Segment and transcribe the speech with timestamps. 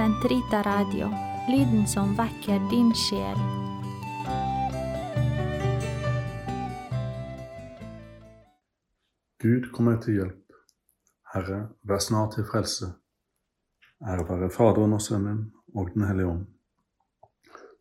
[0.00, 1.10] Sentrita Radio,
[1.48, 3.36] lyden som vekker din sjel.
[9.42, 10.56] Gud, kom meg til hjelp.
[11.34, 12.88] Herre, vær snart til frelse.
[14.00, 15.44] Ære være Faderen og Sønnen
[15.74, 16.48] og Den hellige ånd,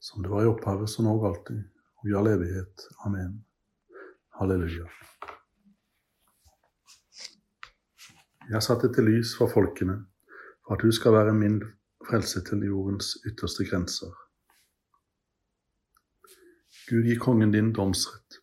[0.04, 1.64] som det var i opphavet, så nå og alltid,
[2.04, 2.88] og i all evighet.
[3.08, 3.46] Amen.
[4.42, 4.92] Halleluja.
[8.52, 10.02] Jeg satte til lys for folkene,
[10.68, 11.62] for at du skal være min
[12.10, 14.12] frelse til jordens ytterste grenser.
[16.90, 18.42] Gud, gi kongen din domsrett,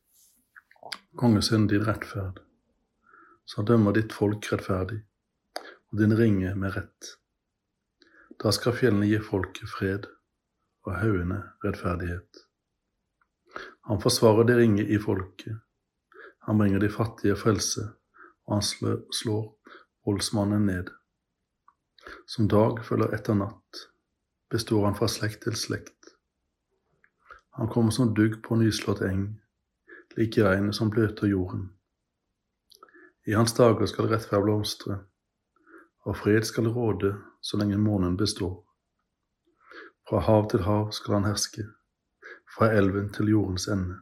[1.18, 2.46] kongesønnen din rettferd
[3.46, 4.98] så han dømmer ditt folk rettferdig,
[5.90, 7.12] og din ringe med rett.
[8.42, 10.08] Da skal fjellene gi folket fred,
[10.86, 12.42] og haugene rettferdighet.
[13.88, 15.62] Han forsvarer det ringe i folket,
[16.46, 17.86] han bringer de fattige frelse,
[18.46, 18.66] og han
[19.14, 19.46] slår
[20.06, 20.90] voldsmannen ned.
[22.26, 23.86] Som dag følger etter natt,
[24.50, 26.12] består han fra slekt til slekt.
[27.56, 29.26] Han kommer som dugg på nyslått eng,
[30.16, 31.70] like regnet som bløter jorden.
[33.26, 35.00] I hans dager skal rettferd blomstre,
[36.06, 38.60] og fred skal råde så lenge månen består.
[40.08, 41.64] Fra hav til hav skal han herske,
[42.56, 43.98] fra elven til jordens ende.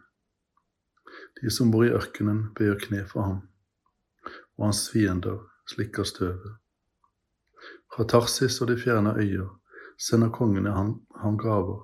[1.41, 3.41] De som bor i ørkenen, bøyer kne for ham,
[4.59, 6.59] og hans fiender slikker støvet.
[7.95, 9.48] Fra Tarsis og de fjerne øyer
[9.98, 11.83] sender kongene ham, ham gaver.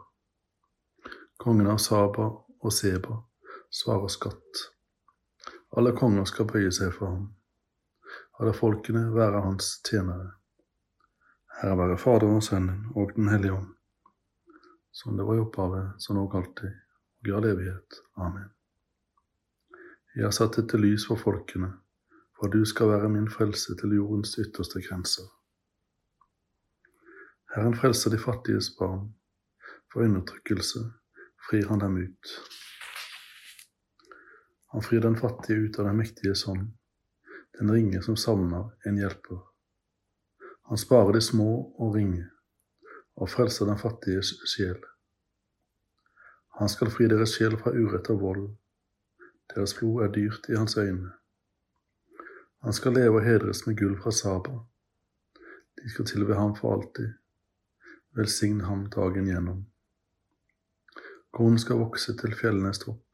[1.38, 2.26] Kongen av Saba
[2.60, 3.16] og Seba
[3.72, 4.64] svarer skatt.
[5.76, 7.28] Alle konger skal bøye seg for ham.
[8.40, 10.32] Alle folkene være hans tjenere.
[11.60, 13.72] Herre være Faderen og Sønnen og Den hellige ånd,
[14.92, 16.72] som det var i opphavet, som nå alltid,
[17.20, 18.00] og i all evighet.
[18.16, 18.48] Amen.
[20.16, 21.74] Jeg har satt dette lys for folkene,
[22.36, 25.28] for du skal være min frelse til jordens ytterste grenser.
[27.54, 29.08] Herren frelser de fattiges barn,
[29.92, 30.84] for undertrykkelse
[31.48, 32.34] frir han dem ut.
[34.70, 36.68] Han frir den fattige ut av den mektige hånd,
[37.58, 39.40] den ringe som savner en hjelper.
[40.70, 42.28] Han sparer de små og ringe,
[43.18, 44.78] og frelser den fattiges sjel.
[46.60, 48.44] Han skal fri deres sjel fra urett og vold,
[49.56, 51.10] deres blod er dyrt i hans øyne.
[52.62, 54.60] Han skal leve og hedres med gull fra Saba.
[55.82, 57.19] De skal tilbe ham for alltid.
[58.16, 59.66] Velsign ham dagen gjennom.
[61.30, 63.10] Korn skal vokse til fjellenes topp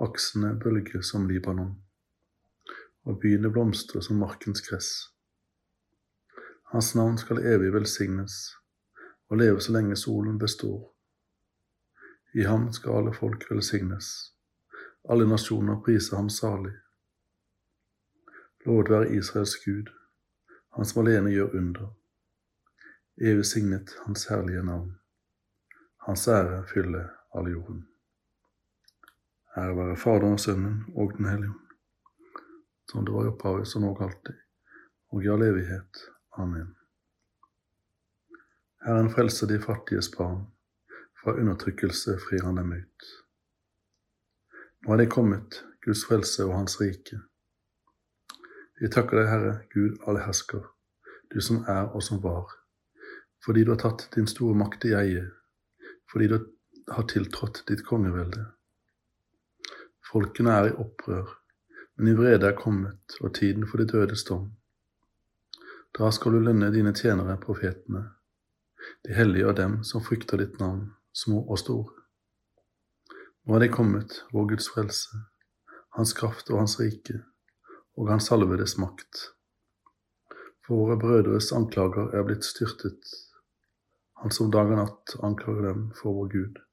[0.00, 1.72] aksene bølger som Libanon,
[3.02, 4.90] og byene blomstrer som markens gress.
[6.72, 8.36] Hans navn skal evig velsignes
[9.28, 10.92] og leve så lenge solen består.
[12.34, 14.10] I ham skal alle folk velsignes,
[15.08, 16.76] alle nasjoner prise ham salig.
[18.66, 19.90] Lovet være Israels Gud,
[20.76, 21.90] han som alene gjør under.
[23.20, 24.92] Evig signet hans herlige navn.
[26.06, 27.88] Hans ære fyller all jorden.
[29.56, 31.64] Ære være Faderen, Sønnen og Den hellige ånd,
[32.90, 34.36] som det var i opphavet, som nå alltid,
[35.10, 36.02] og i all evighet.
[36.32, 36.76] Amen.
[38.86, 40.46] Herren frelser de fattiges barn,
[41.22, 43.10] fra undertrykkelse frir han dem ut.
[44.86, 47.18] Nå er de kommet, Guds frelse og Hans rike.
[48.80, 50.70] Vi takker deg, Herre, Gud alle hersker,
[51.34, 52.57] du som er og som var,
[53.44, 55.24] fordi du har tatt din store makt i eie,
[56.12, 56.38] fordi du
[56.90, 58.46] har tiltrådt ditt kongevelde.
[60.08, 61.34] Folkene er i opprør,
[61.96, 64.50] men i vrede er kommet, og tiden for de dødes dom.
[65.98, 68.04] Da skal du lønne dine tjenere, profetene,
[69.04, 72.04] de hellige og dem som frykter ditt navn, små og store.
[73.44, 75.24] Nå er de kommet, vår Guds frelse,
[75.96, 77.22] Hans kraft og Hans rike,
[77.96, 79.24] og Hans salvedes makt.
[80.64, 83.00] For våre brødres anklager er blitt styrtet,
[84.22, 86.64] Han som dag og natt anklager dem for vår Gud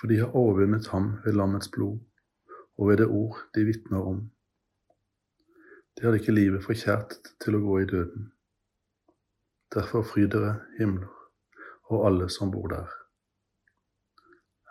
[0.00, 1.98] for de har overvunnet ham ved lammets blod
[2.78, 4.20] og ved det ord de vitner om.
[5.96, 8.28] De hadde ikke livet forkjært til å gå i døden.
[9.74, 11.10] Derfor fry dere himler
[11.90, 12.94] og alle som bor der.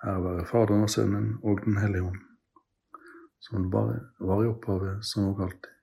[0.08, 2.22] Ære være Faderen og Sønnen og Den hellige ånd,
[3.44, 5.74] som bare var i opphavet, som og alltid,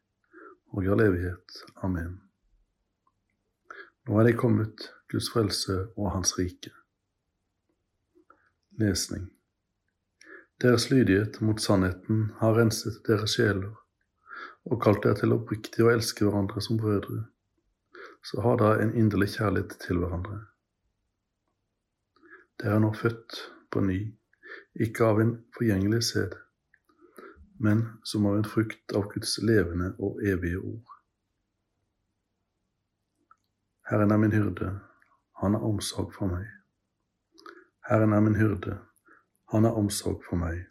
[0.73, 1.65] og i all evighet.
[1.83, 2.24] Amen.
[4.05, 6.75] Nå er de kommet, Guds frelse og Hans rike.
[8.81, 9.31] Lesning
[10.63, 13.73] deres lydighet mot sannheten har renset deres sjeler
[14.65, 17.25] og kalt dere til oppriktig å elske hverandre som brødre,
[18.25, 20.39] så har dere en inderlig kjærlighet til hverandre.
[22.63, 23.43] Dere er nå født
[23.75, 23.99] på ny,
[24.87, 26.39] ikke av en forgjengelig sæd,
[27.61, 30.94] men som av en frukt av Guds levende og evige ord.
[33.91, 34.81] Herren er min hyrde,
[35.41, 36.47] han har omsorg for meg.
[37.89, 38.79] Herren er min hyrde,
[39.53, 40.63] han har omsorg for meg.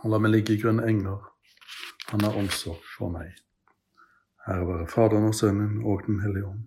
[0.00, 1.20] Han lar meg ligge i grønne enger,
[2.08, 3.34] han har omsorg for meg.
[4.48, 6.64] Ære være Faderen og Sønnen og Den hellige ånd.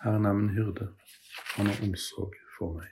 [0.00, 0.88] Herren er min hyrde,
[1.56, 2.88] han har omsorg for meg.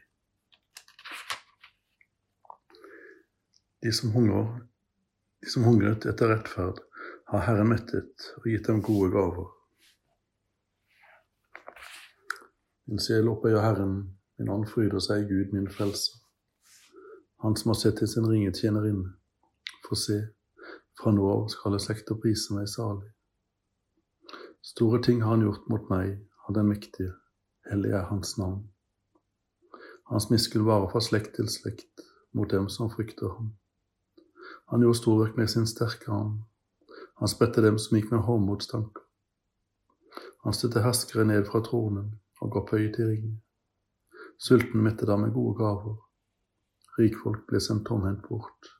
[3.82, 4.60] De som hungrer,
[5.40, 6.84] de som hungret etter rettferd,
[7.32, 9.61] har Herren mettet og gitt dem gode gaver.
[12.86, 16.16] Min sjel opphøyer Herren, min ånd fryder seg i Gud, min frelser.
[17.44, 19.12] Han som har sett til sin ringe tjenerinne.
[19.86, 20.16] For se,
[20.98, 23.12] fra nå av skal alle slekter prise meg salig.
[24.66, 26.16] Store ting har han gjort mot meg,
[26.48, 27.12] av den mektige,
[27.70, 28.64] hellig er hans navn.
[30.10, 32.02] Hans miskunn varer fra slekt til slekt
[32.34, 33.52] mot dem som frykter ham.
[34.74, 36.40] Han gjorde storverk med sin sterke arm.
[37.22, 39.06] Han spredte dem som gikk med håndmotstanker.
[40.42, 42.10] Han støtte herskere ned fra tronen
[42.42, 43.36] og ga opphøyet i ringen.
[44.42, 45.96] Sulten mette dem med gode gaver.
[46.98, 48.72] Rikfolk ble sendt tomhendt bort.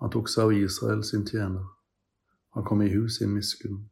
[0.00, 1.66] Han tok seg av Israel sin tjener.
[2.54, 3.82] Han kom i hus sin miskunn.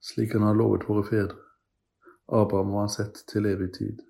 [0.00, 1.42] Slik han har lovet våre fedre.
[2.28, 4.00] Abraham var han sett til evig tid.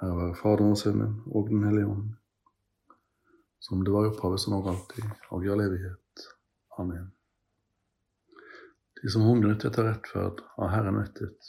[0.00, 2.08] Her være Faderen og Sønnen og Den hellige ånd,
[3.60, 6.26] som det var opphavet, som og alltid, og i all evighet.
[6.78, 7.12] Amen.
[9.04, 11.48] De som hungret etter rettferd, har Herren mettet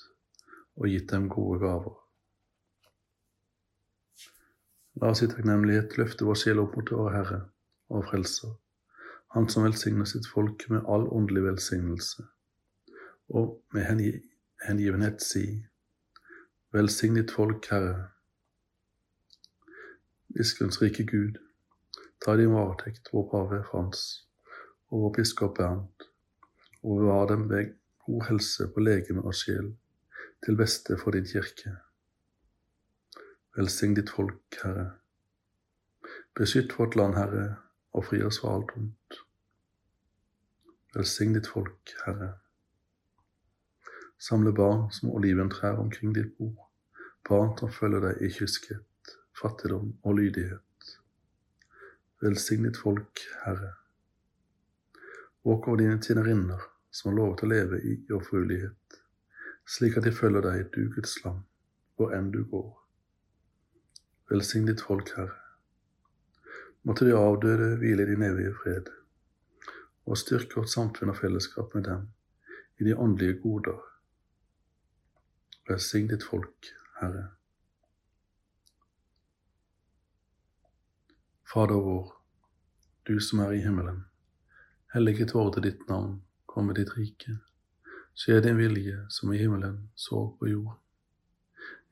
[0.75, 1.93] og gitt dem gode gaver.
[4.99, 7.37] La oss i takknemlighet løfte vår sjel opp mot vår Herre
[7.95, 8.57] og Frelser,
[9.31, 12.25] Han som velsigner sitt folk med all åndelig velsignelse,
[13.31, 14.11] og med hengi
[14.67, 15.45] hengivenhet si,
[16.75, 18.09] Velsign ditt folk, Herre.
[20.35, 21.39] Biskens rike Gud,
[22.19, 24.03] ta din varetekt, vår pave Frans
[24.91, 26.09] og vår biskop Bernt,
[26.85, 27.73] og bevare dem ved
[28.05, 29.73] god helse på legeme og sjel,
[30.45, 31.73] til beste for din kirke.
[33.57, 34.91] Velsign ditt folk, Herre.
[36.35, 37.45] Beskytt vårt land, Herre,
[37.95, 39.21] og fri oss fra alt ondt.
[40.95, 42.33] Velsign ditt folk, Herre.
[44.19, 46.69] Samle barn som oliventrær omkring ditt bord,
[47.29, 50.93] barn som følger deg i kyskhet, fattigdom og lydighet.
[52.21, 53.73] Velsign ditt folk, Herre.
[55.45, 58.99] Våk over dine tjenerinner, som har lovet å leve i jomfruelighet,
[59.67, 61.41] slik at de følger deg, du Guds land,
[61.95, 62.69] hvor enn du går.
[64.31, 65.41] Velsign ditt folk, Herre.
[66.87, 68.91] Måtte de avdøde hvile i din evige fred,
[70.05, 72.05] og styrke vårt samfunn og fellesskap med dem
[72.79, 73.81] i de åndelige goder.
[75.67, 76.69] Velsign ditt folk,
[77.01, 77.25] Herre.
[81.51, 82.07] Fader vår,
[83.07, 84.05] du som er i himmelen.
[84.93, 86.21] Helliget vorde ditt navn,
[86.55, 87.35] komme ditt rike.
[88.15, 90.79] Skje din vilje, som i himmelen, så på jorden.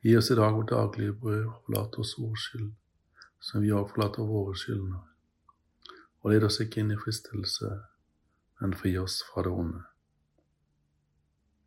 [0.00, 2.70] Gi oss i dag vårt daglige brød, og forlat oss vår skyld,
[3.40, 5.04] som vi òg forlater våre skyldnere.
[6.22, 7.74] Og led oss ikke inn i fristelse,
[8.60, 9.84] men fri oss fra det onde.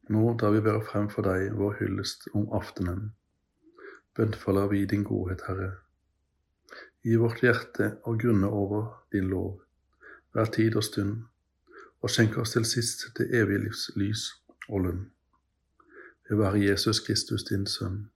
[0.09, 3.11] Nå da vi bærer frem for deg vår hyllest om aftenen,
[4.17, 5.71] bønnfaller vi din godhet, Herre.
[7.05, 9.59] Gi vårt hjerte og grunne over din lov
[10.33, 11.27] hver tid og stund,
[12.01, 14.27] og skjenk oss til sist det evige livs lys
[14.69, 15.05] og lønn.
[16.29, 18.09] Ved være Jesus Kristus, din Sønn,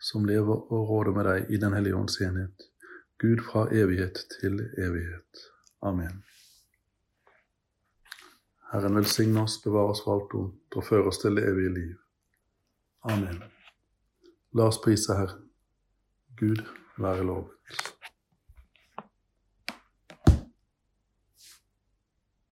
[0.00, 2.68] som lever og råder med deg i Den hellige ånds enhet,
[3.18, 5.44] Gud fra evighet til evighet.
[5.82, 6.24] Amen.
[8.72, 11.94] Herren velsigne oss, bevare oss fra alt ondt og føre oss til det evige liv.
[13.04, 13.42] Amen.
[14.54, 15.46] La oss prise Herren.
[16.40, 16.64] Gud
[16.98, 17.93] være lovet.